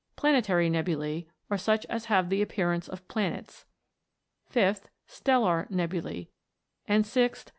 Planetary 0.15 0.67
nebulae, 0.67 1.27
or 1.47 1.59
such 1.59 1.85
as 1.85 2.05
have 2.05 2.29
the 2.31 2.41
appearance 2.41 2.87
of 2.89 3.07
planets; 3.07 3.65
5th. 4.51 4.85
Stellar 5.05 5.67
nebulas; 5.69 6.25
and, 6.87 7.05
6th. 7.05 7.49